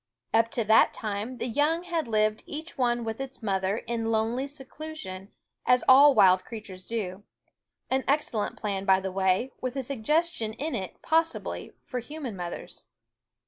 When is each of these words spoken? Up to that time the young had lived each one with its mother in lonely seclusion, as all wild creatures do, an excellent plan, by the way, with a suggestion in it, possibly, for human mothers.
Up 0.33 0.49
to 0.57 0.63
that 0.63 0.93
time 0.95 1.37
the 1.37 1.45
young 1.45 1.83
had 1.83 2.07
lived 2.07 2.41
each 2.47 2.75
one 2.75 3.03
with 3.03 3.21
its 3.21 3.43
mother 3.43 3.77
in 3.77 4.05
lonely 4.07 4.47
seclusion, 4.47 5.31
as 5.63 5.83
all 5.87 6.15
wild 6.15 6.43
creatures 6.43 6.87
do, 6.87 7.21
an 7.91 8.03
excellent 8.07 8.57
plan, 8.57 8.83
by 8.83 8.99
the 8.99 9.11
way, 9.11 9.51
with 9.61 9.75
a 9.75 9.83
suggestion 9.83 10.53
in 10.53 10.73
it, 10.73 10.99
possibly, 11.03 11.73
for 11.85 11.99
human 11.99 12.35
mothers. 12.35 12.85